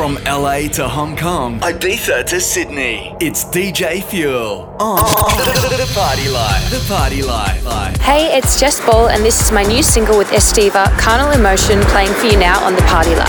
[0.00, 5.66] From LA to Hong Kong, Ibiza to Sydney, it's DJ Fuel oh, oh.
[5.70, 6.70] on the Party Life.
[6.70, 8.00] The Party Life.
[8.00, 12.14] Hey, it's Jess Ball, and this is my new single with Estiva, Carnal Emotion, playing
[12.14, 13.28] for you now on the Party Life.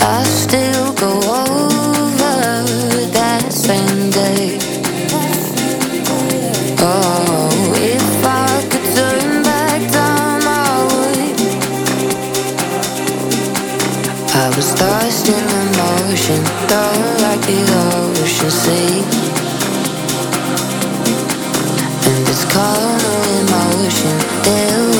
[0.00, 2.40] I still go over
[3.12, 4.56] that same day.
[6.80, 7.19] Oh,
[16.30, 17.60] emotion, thought like the
[18.22, 19.02] ocean sea.
[22.08, 24.99] And this carnal emotion,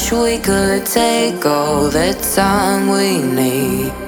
[0.00, 3.99] wish we could take all the time we need.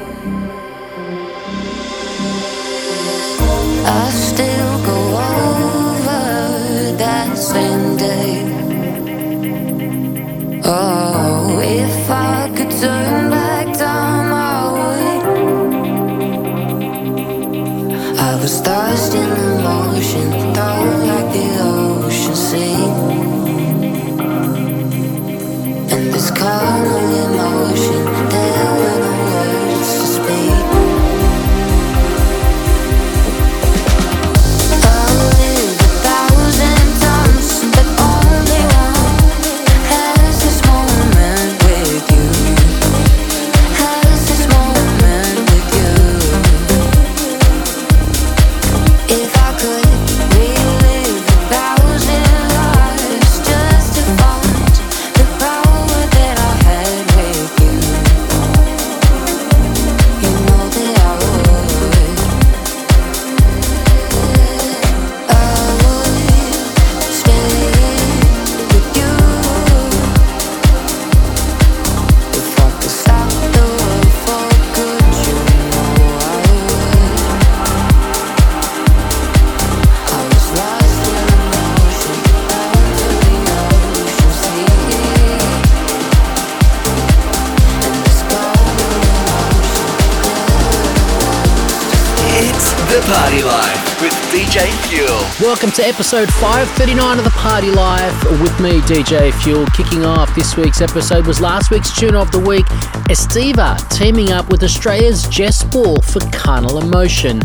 [93.13, 95.47] Party Life with DJ Fuel.
[95.47, 99.67] Welcome to episode 539 of the Party Life with me, DJ Fuel.
[99.77, 102.65] Kicking off this week's episode was last week's tune of the week,
[103.11, 107.43] Estiva, teaming up with Australia's Jess Ball for Carnal Emotion.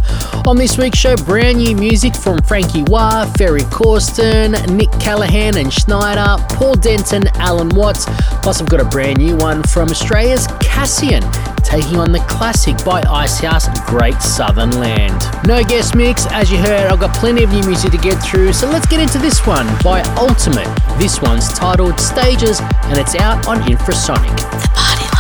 [0.48, 5.74] On this week's show, brand new music from Frankie Wah, Ferry Corsten, Nick Callahan and
[5.74, 8.06] Schneider, Paul Denton, Alan Watts.
[8.42, 11.24] Plus, I've got a brand new one from Australia's Cassian,
[11.68, 15.22] taking on the classic by Icehouse, Great Southern Land.
[15.46, 18.54] No guest mix, as you heard, I've got plenty of new music to get through,
[18.54, 20.74] so let's get into this one by Ultimate.
[20.98, 25.17] This one's titled Stages and it's out on Infrasonic.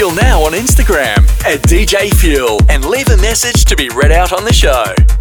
[0.00, 4.32] Fuel now on Instagram at DJ Fuel and leave a message to be read out
[4.32, 5.19] on the show.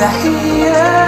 [0.00, 0.99] wanna hear.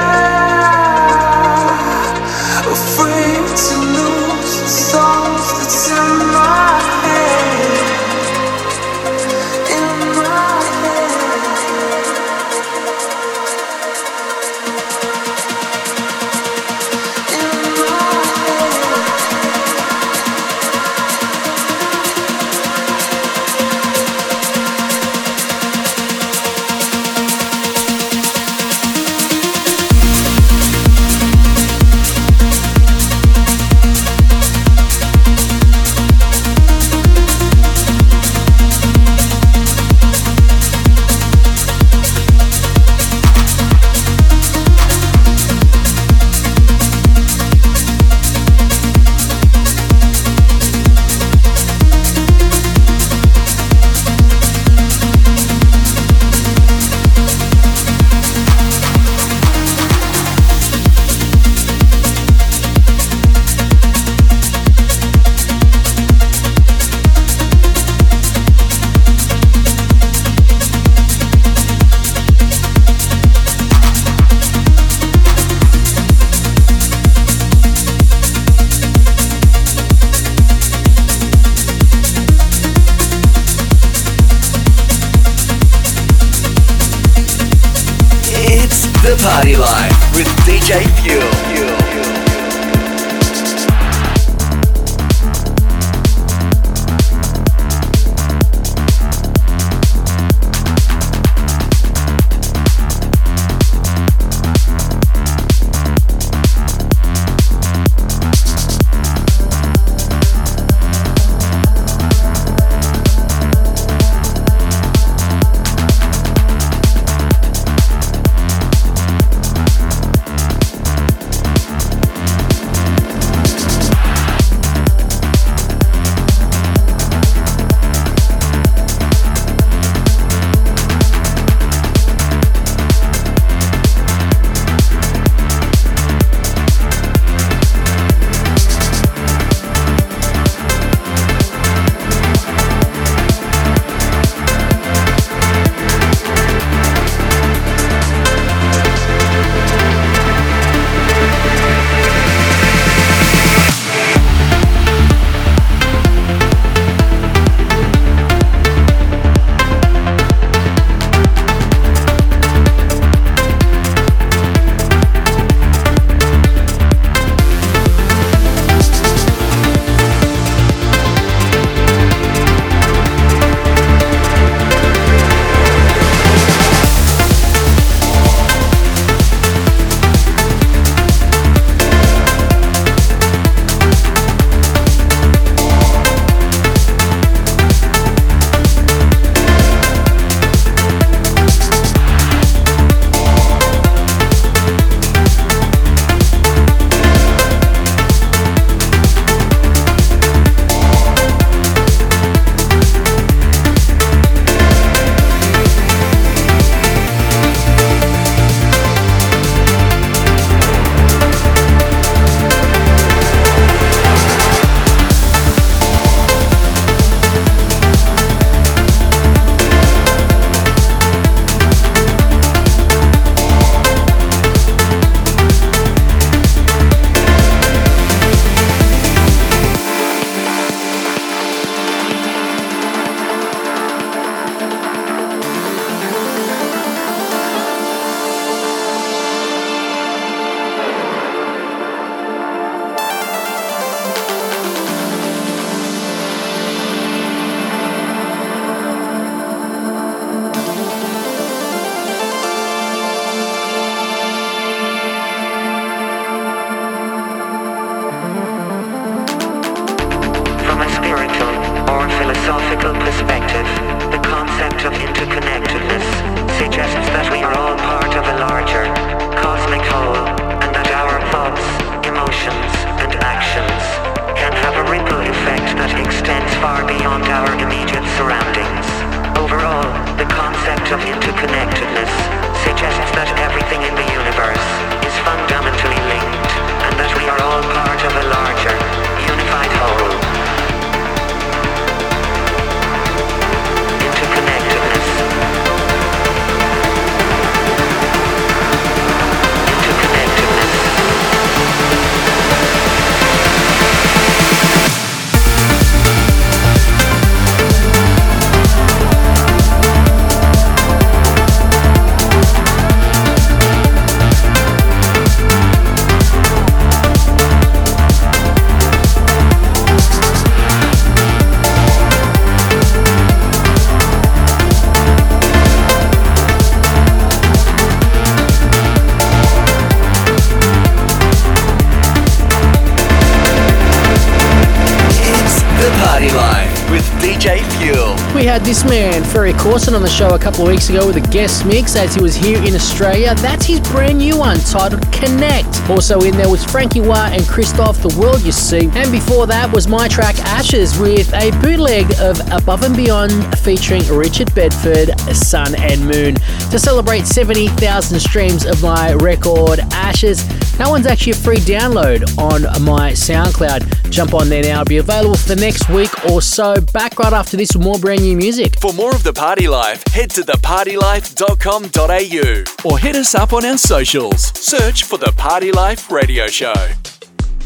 [339.52, 341.96] Man, Ferry Corsten, on the show a couple of weeks ago with a guest mix
[341.96, 343.34] as he was here in Australia.
[343.36, 345.90] That's his brand new one titled Connect.
[345.90, 348.90] Also in there was Frankie Wah and Christoph, The World You See.
[348.94, 354.02] And before that was my track Ashes with a bootleg of Above and Beyond featuring
[354.08, 356.34] Richard Bedford, Sun and Moon.
[356.70, 360.46] To celebrate 70,000 streams of my record Ashes,
[360.78, 364.10] that one's actually a free download on my SoundCloud.
[364.10, 364.80] Jump on there now.
[364.82, 366.74] It'll be available for the next week or so.
[366.92, 368.78] Back right after this with more brand new music.
[368.80, 373.78] For more of The Party Life, head to thepartylife.com.au or hit us up on our
[373.78, 374.52] socials.
[374.58, 376.74] Search for The Party Life Radio Show.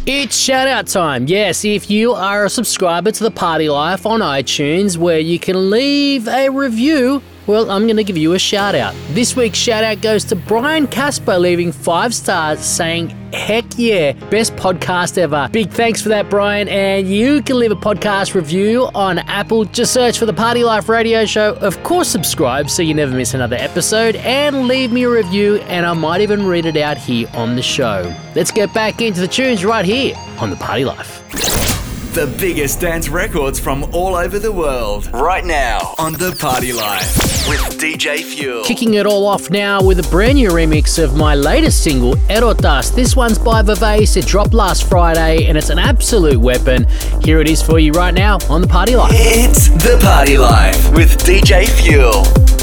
[0.05, 1.27] It's shout out time.
[1.27, 5.71] Yes, if you are a subscriber to The Party Life on iTunes, where you can
[5.71, 8.95] leave a review well, I'm going to give you a shout out.
[9.11, 14.57] This week's shout out goes to Brian Casper, leaving five stars saying, Heck yeah, best
[14.57, 15.49] podcast ever.
[15.53, 16.69] Big thanks for that, Brian.
[16.69, 19.65] And you can leave a podcast review on Apple.
[19.65, 21.55] Just search for the Party Life Radio Show.
[21.57, 24.17] Of course, subscribe so you never miss another episode.
[24.17, 27.63] And leave me a review, and I might even read it out here on the
[27.63, 28.15] show.
[28.35, 31.76] Let's get back into the tunes right here on the Party Life.
[32.17, 35.07] The biggest dance records from all over the world.
[35.13, 37.15] Right now on The Party Life
[37.47, 38.65] with DJ Fuel.
[38.65, 42.95] Kicking it all off now with a brand new remix of my latest single, Erotas.
[42.95, 44.17] This one's by Vivace.
[44.17, 46.87] It dropped last Friday and it's an absolute weapon.
[47.23, 49.13] Here it is for you right now on The Party Life.
[49.13, 52.56] It's The Party Life with DJ Fuel.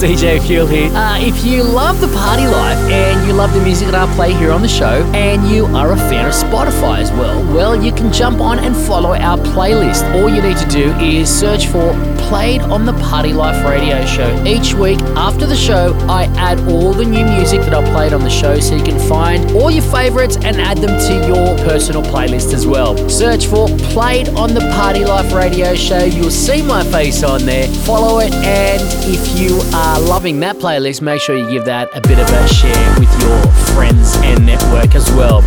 [0.00, 0.90] DJ Fuel here.
[0.94, 4.32] Uh, if you love the party life and you love the music that I play
[4.32, 7.92] here on the show, and you are a fan of Spotify as well, well, you
[7.92, 10.10] can jump on and follow our playlist.
[10.14, 11.92] All you need to do is search for
[12.30, 14.44] Played on the Party Life radio show.
[14.44, 18.20] Each week after the show, I add all the new music that I played on
[18.20, 22.02] the show so you can find all your favorites and add them to your personal
[22.02, 22.96] playlist as well.
[23.08, 26.04] Search for Played on the Party Life radio show.
[26.04, 27.66] You'll see my face on there.
[27.84, 28.80] Follow it, and
[29.12, 32.28] if you are are loving that playlist, make sure you give that a bit of
[32.28, 35.42] a share with your friends and network as well.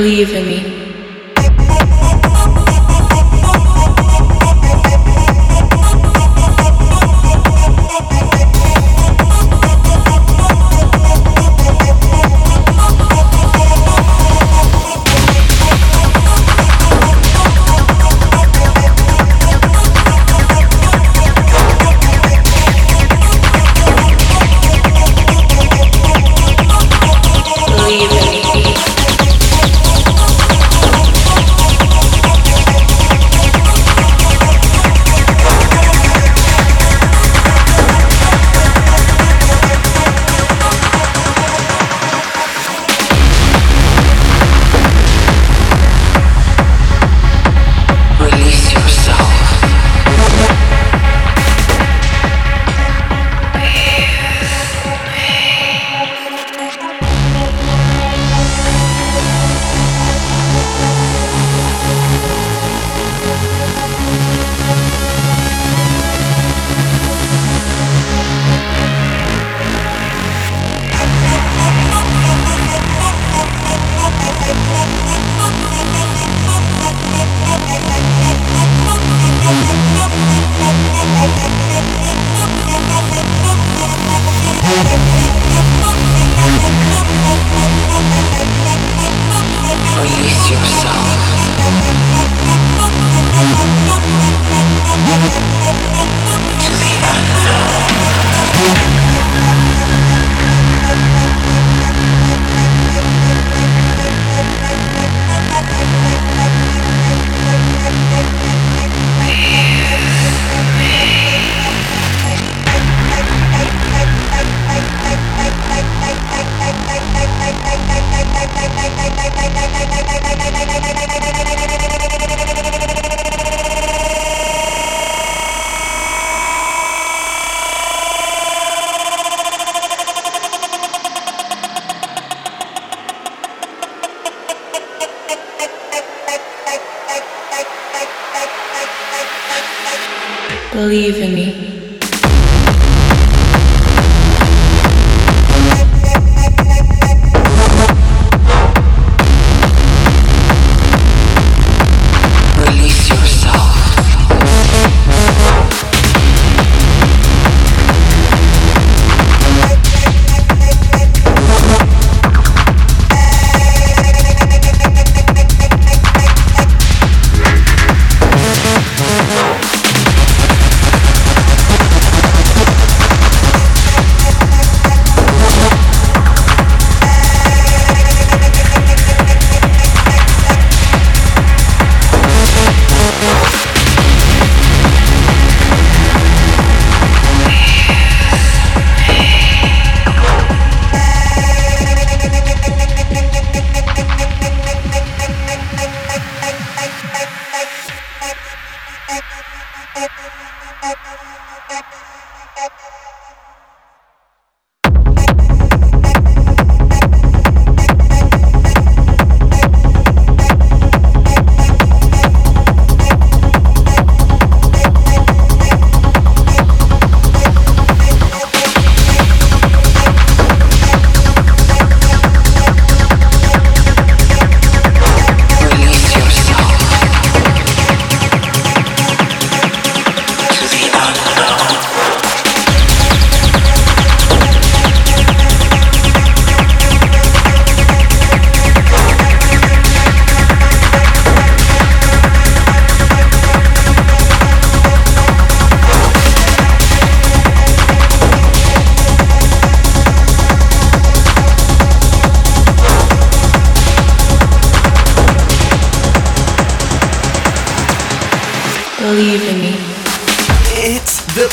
[0.00, 0.79] Believe in me.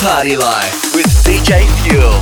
[0.08, 2.17] Party Life with DJ Fuel.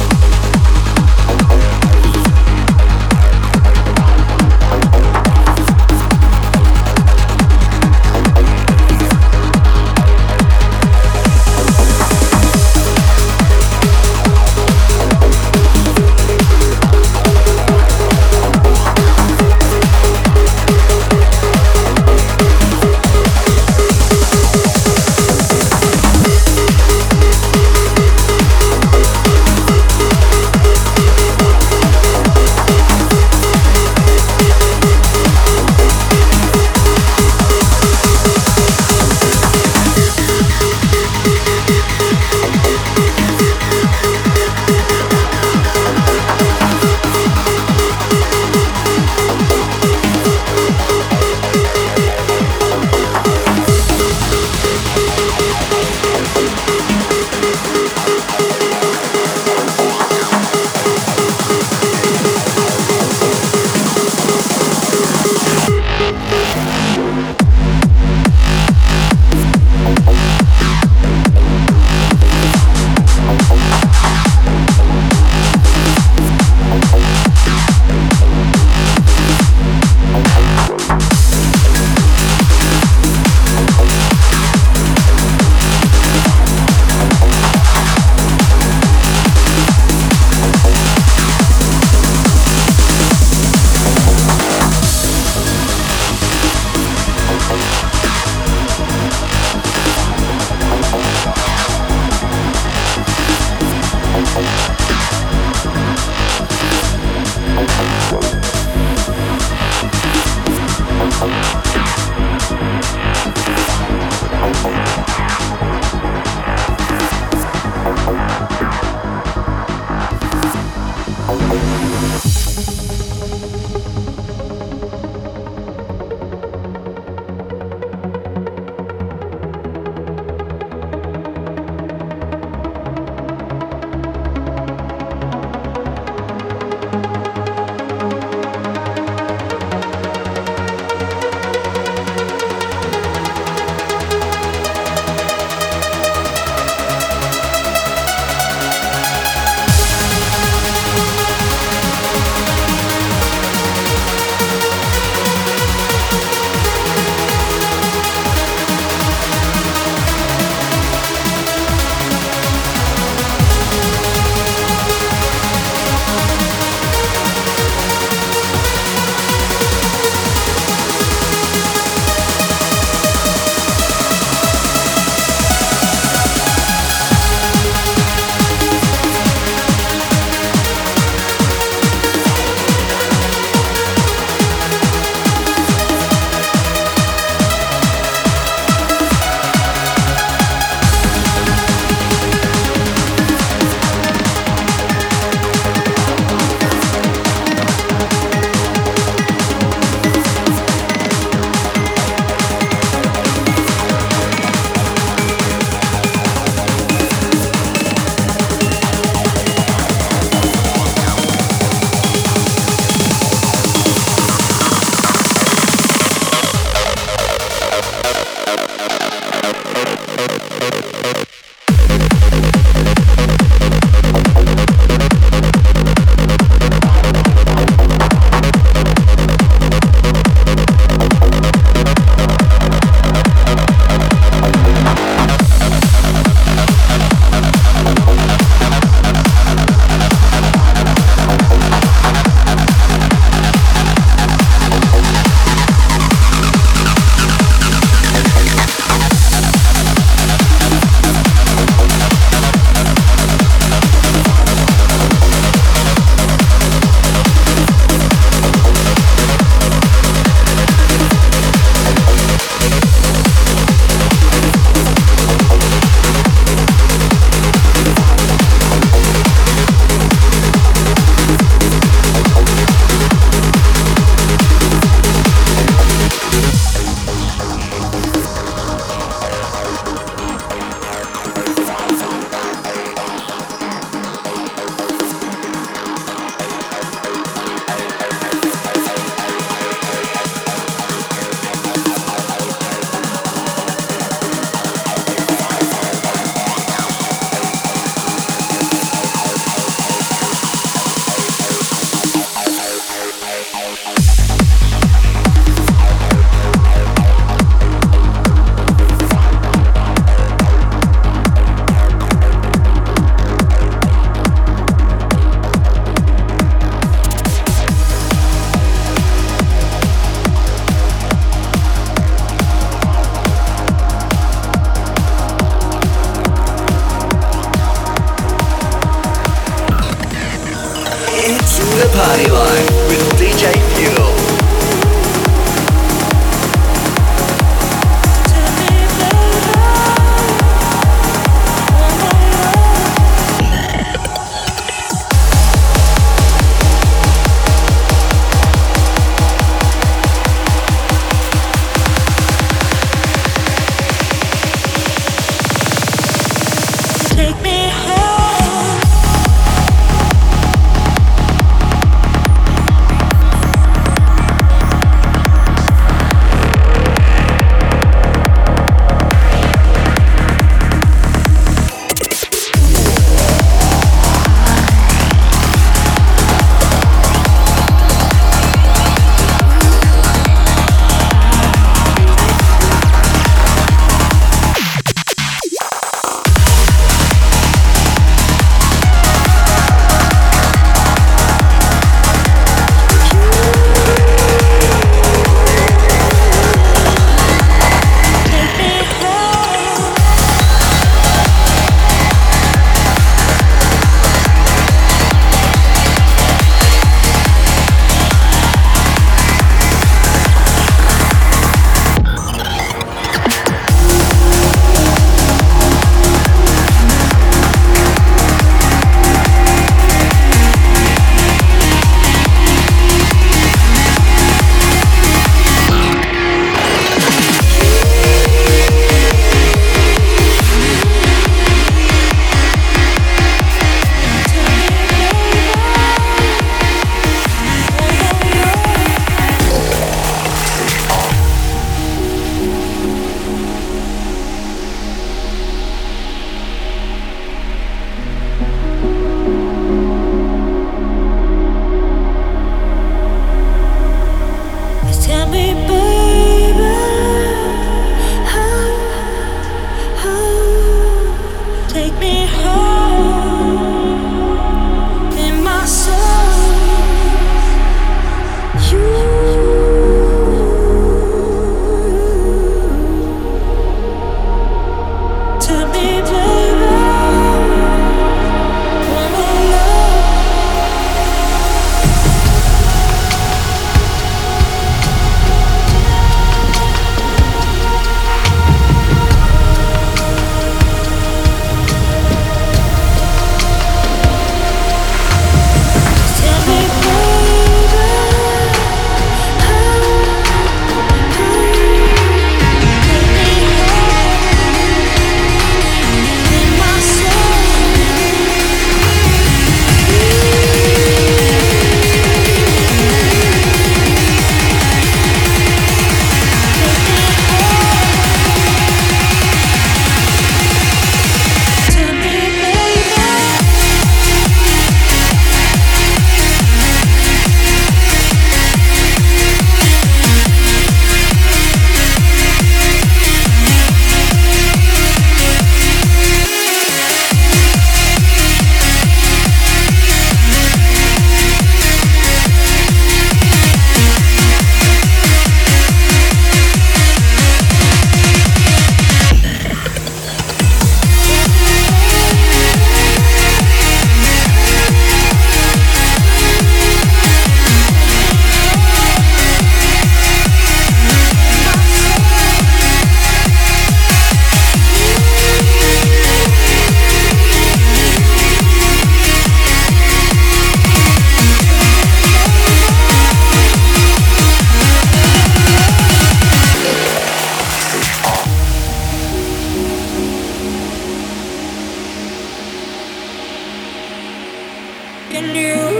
[585.15, 585.74] and you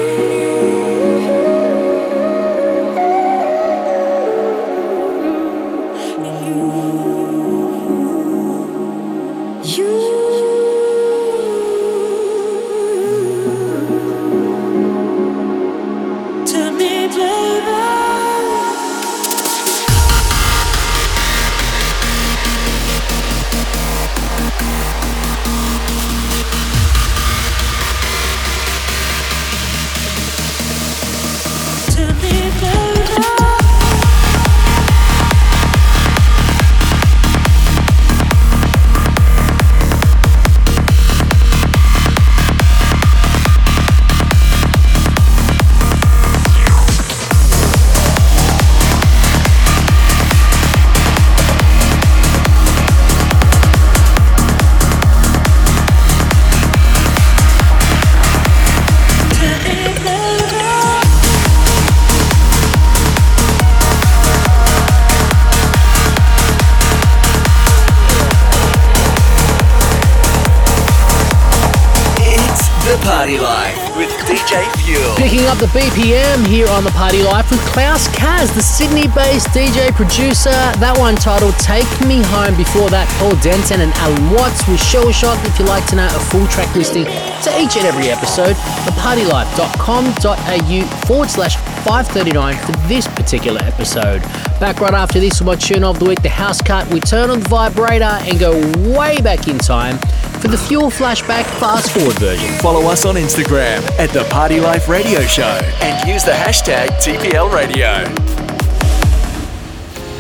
[75.89, 76.45] 3 p.m.
[76.45, 80.49] here on the Party Life with Klaus Kaz, the Sydney based DJ producer.
[80.81, 82.57] That one titled Take Me Home.
[82.57, 85.37] Before that, Paul Denton and Alan Watts with Shell Shock.
[85.45, 88.55] If you'd like to know a full track listing to each and every episode,
[88.89, 91.55] thepartylife.com.au forward slash
[91.85, 94.23] 539 for this particular episode.
[94.59, 96.91] Back right after this with my tune of the week, The House Cut.
[96.91, 98.53] We turn on the vibrator and go
[98.97, 99.99] way back in time
[100.45, 102.53] for the Fuel Flashback fast forward version.
[102.59, 107.51] Follow us on Instagram at The Party Life Radio Show and use the hashtag TPL
[107.51, 108.14] Radio.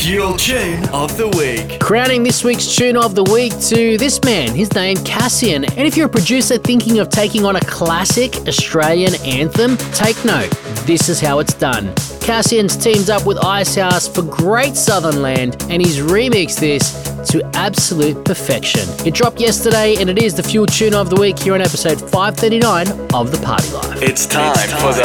[0.00, 1.78] Fuel Tune of the Week.
[1.78, 5.62] Crowning this week's tune of the week to this man, his name Cassian.
[5.64, 10.50] And if you're a producer thinking of taking on a classic Australian anthem, take note.
[10.86, 11.94] This is how it's done.
[12.22, 16.94] Cassian's teamed up with Icehouse for Great Southern Land and he's remixed this
[17.28, 18.88] to absolute perfection.
[19.06, 22.00] It dropped yesterday and it is the Fuel Tune of the Week here on episode
[22.00, 24.00] 539 of The Party Life.
[24.00, 25.04] It's time, for the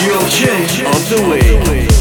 [0.00, 1.93] Fuel Tune of the Week.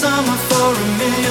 [0.00, 1.29] Summer for a million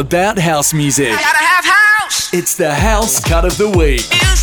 [0.00, 1.12] about house music.
[1.12, 2.32] House.
[2.34, 4.35] It's the house cut of the week.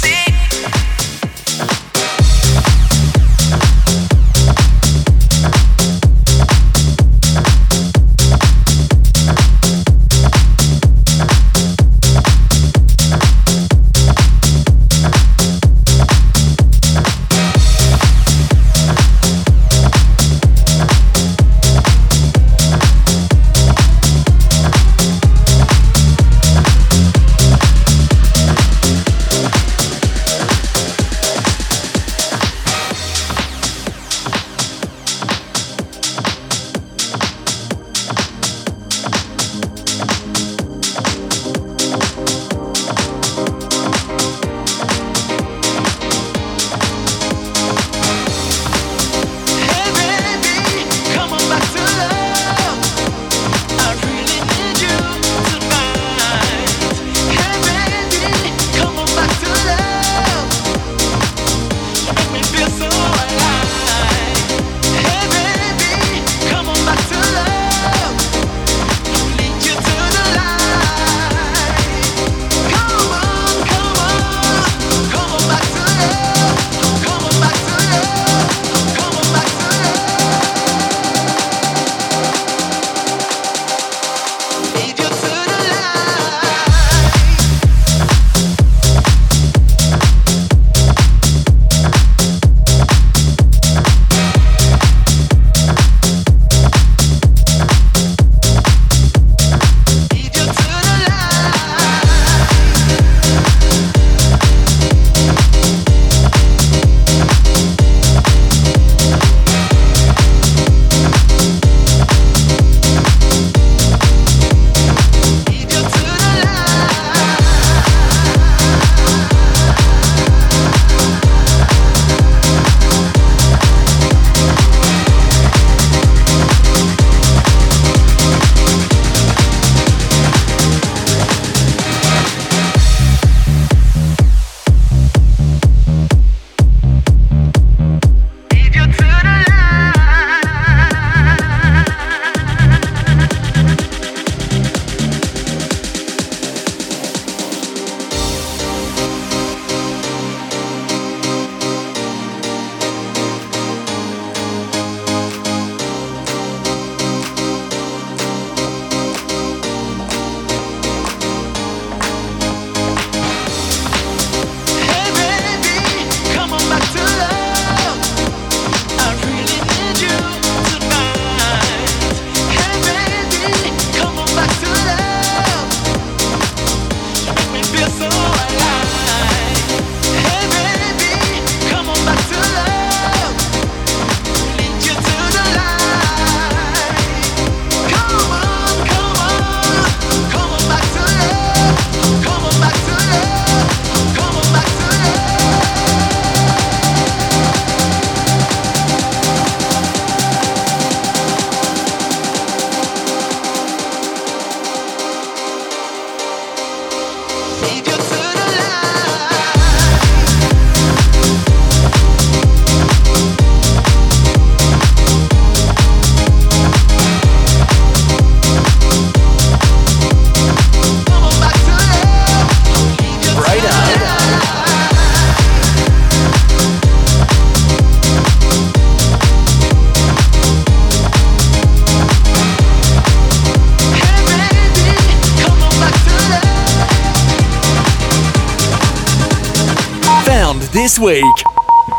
[241.04, 241.26] week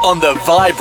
[0.02, 0.73] on the Vibe.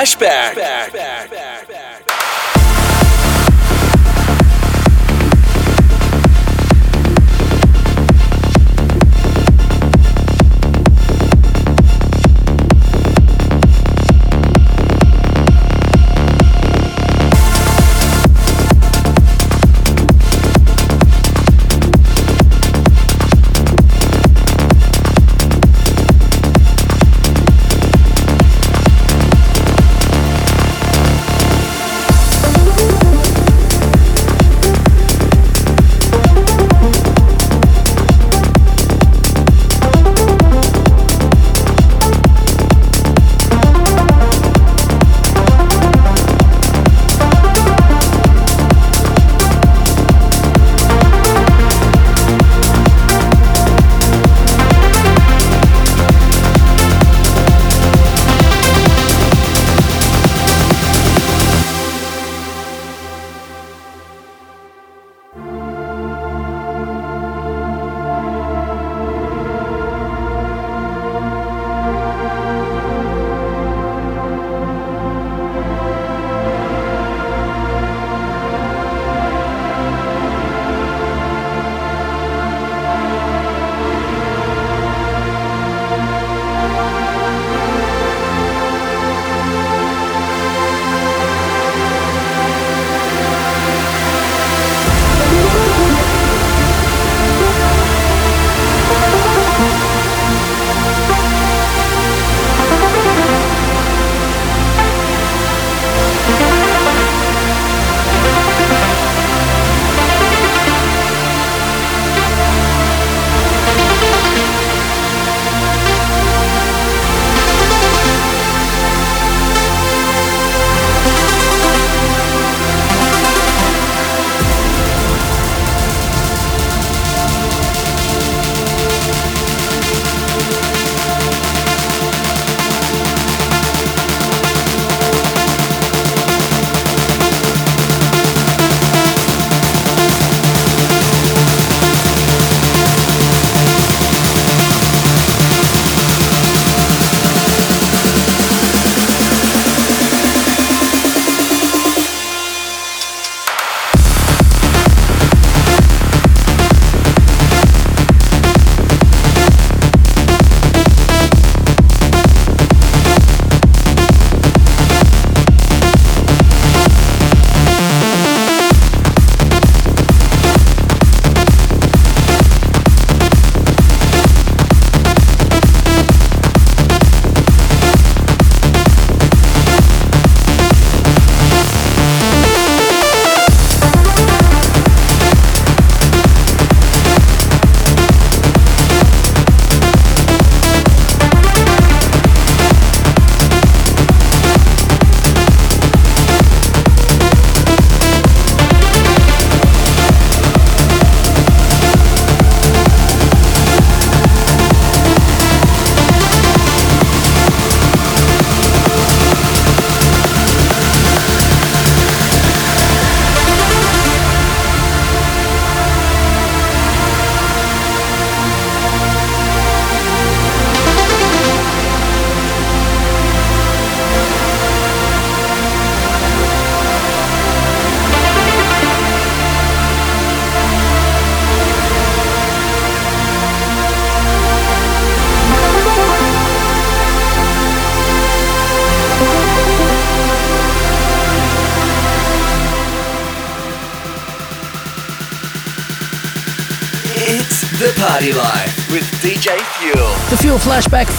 [0.00, 0.79] Fuel Flashback.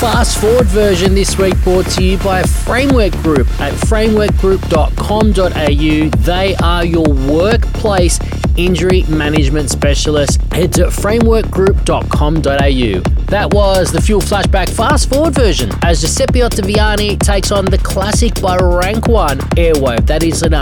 [0.02, 6.24] Fast Forward version this week brought to you by Framework Group at frameworkgroup.com.au.
[6.24, 8.20] They are your workplace
[8.58, 10.41] injury management specialist.
[10.52, 13.26] Head to frameworkgroup.com.au.
[13.26, 18.41] That was the Fuel Flashback Fast Forward version as Giuseppe Ottaviani takes on the classic
[18.41, 20.08] by Rank One Airwave.
[20.08, 20.56] That is an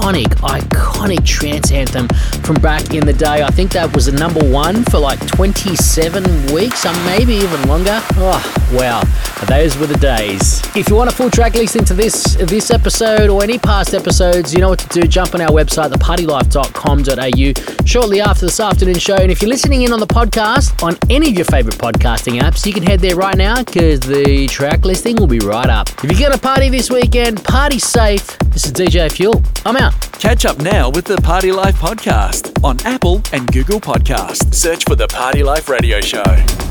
[0.00, 2.08] iconic, iconic trance anthem
[2.42, 3.42] from back in the day.
[3.42, 6.24] I think that was the number one for like 27
[6.54, 8.00] weeks, or maybe even longer.
[8.16, 8.40] Oh,
[8.72, 9.02] wow.
[9.46, 10.62] Those were the days.
[10.76, 14.54] If you want a full track listing to this this episode or any past episodes,
[14.54, 15.06] you know what to do.
[15.06, 19.16] Jump on our website, thepartylife.com.au, shortly after this afternoon show.
[19.16, 22.64] And if you're listening in on the podcast on any of your favorite podcasting apps,
[22.64, 25.88] you can head there right now because the track listing will be right up.
[26.02, 28.39] If you're going to party this weekend, party safe.
[28.52, 29.42] This is DJ Fuel.
[29.64, 29.94] I'm out.
[30.12, 34.52] Catch up now with the Party Life podcast on Apple and Google Podcast.
[34.54, 36.69] Search for the Party Life Radio Show.